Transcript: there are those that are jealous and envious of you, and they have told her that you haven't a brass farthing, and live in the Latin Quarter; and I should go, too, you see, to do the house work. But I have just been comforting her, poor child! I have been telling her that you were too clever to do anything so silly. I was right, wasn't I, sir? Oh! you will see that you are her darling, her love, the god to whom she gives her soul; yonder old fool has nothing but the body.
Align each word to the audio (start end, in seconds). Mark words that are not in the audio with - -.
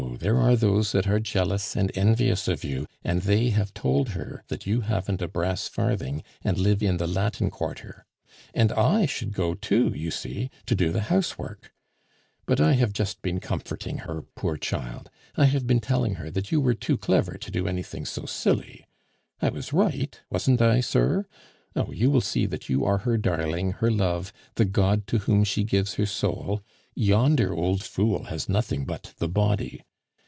there 0.17 0.37
are 0.39 0.55
those 0.55 0.91
that 0.91 1.07
are 1.07 1.19
jealous 1.19 1.75
and 1.75 1.91
envious 1.95 2.47
of 2.47 2.63
you, 2.63 2.85
and 3.03 3.21
they 3.21 3.49
have 3.51 3.73
told 3.73 4.09
her 4.09 4.43
that 4.49 4.65
you 4.67 4.81
haven't 4.81 5.21
a 5.21 5.27
brass 5.27 5.67
farthing, 5.67 6.21
and 6.43 6.57
live 6.59 6.81
in 6.83 6.97
the 6.97 7.07
Latin 7.07 7.49
Quarter; 7.51 8.05
and 8.53 8.71
I 8.73 9.05
should 9.05 9.31
go, 9.31 9.53
too, 9.55 9.91
you 9.95 10.09
see, 10.11 10.49
to 10.65 10.75
do 10.75 10.91
the 10.91 11.03
house 11.03 11.37
work. 11.39 11.71
But 12.47 12.59
I 12.59 12.73
have 12.73 12.93
just 12.93 13.21
been 13.21 13.39
comforting 13.39 13.99
her, 13.99 14.23
poor 14.35 14.57
child! 14.57 15.09
I 15.35 15.45
have 15.45 15.65
been 15.67 15.79
telling 15.79 16.15
her 16.15 16.29
that 16.31 16.51
you 16.51 16.59
were 16.59 16.75
too 16.75 16.97
clever 16.97 17.37
to 17.37 17.51
do 17.51 17.67
anything 17.67 18.05
so 18.05 18.25
silly. 18.25 18.85
I 19.39 19.49
was 19.49 19.71
right, 19.73 20.19
wasn't 20.31 20.61
I, 20.63 20.81
sir? 20.81 21.25
Oh! 21.75 21.91
you 21.91 22.09
will 22.11 22.21
see 22.21 22.45
that 22.47 22.69
you 22.69 22.83
are 22.85 22.99
her 22.99 23.17
darling, 23.17 23.73
her 23.73 23.89
love, 23.91 24.33
the 24.55 24.65
god 24.65 25.05
to 25.07 25.19
whom 25.19 25.43
she 25.43 25.63
gives 25.63 25.93
her 25.95 26.07
soul; 26.07 26.61
yonder 26.95 27.53
old 27.53 27.83
fool 27.83 28.25
has 28.25 28.49
nothing 28.49 28.83
but 28.85 29.13
the 29.17 29.29
body. 29.29 29.83